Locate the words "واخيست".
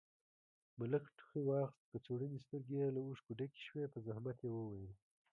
1.45-1.87